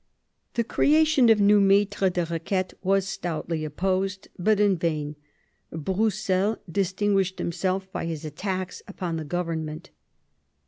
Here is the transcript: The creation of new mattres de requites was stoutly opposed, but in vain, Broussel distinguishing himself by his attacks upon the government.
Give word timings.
The 0.55 0.63
creation 0.63 1.29
of 1.29 1.39
new 1.39 1.61
mattres 1.61 2.13
de 2.13 2.25
requites 2.25 2.73
was 2.81 3.07
stoutly 3.07 3.63
opposed, 3.63 4.29
but 4.39 4.59
in 4.59 4.75
vain, 4.77 5.15
Broussel 5.71 6.57
distinguishing 6.67 7.37
himself 7.37 7.91
by 7.91 8.07
his 8.07 8.25
attacks 8.25 8.81
upon 8.87 9.17
the 9.17 9.23
government. 9.25 9.91